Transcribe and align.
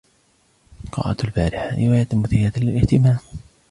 قرأت 0.91 1.23
البارحة 1.25 1.69
رواية 1.75 2.07
مثيرة 2.13 2.53
للإهتمام. 2.57 3.17